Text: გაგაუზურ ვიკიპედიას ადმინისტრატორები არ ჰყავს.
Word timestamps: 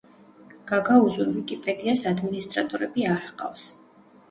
გაგაუზურ 0.71 1.29
ვიკიპედიას 1.35 2.03
ადმინისტრატორები 2.13 3.09
არ 3.13 3.23
ჰყავს. 3.31 3.71